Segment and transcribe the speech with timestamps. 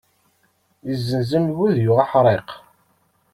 [0.87, 2.49] Yezzenz amgud yuɣ aḥriq.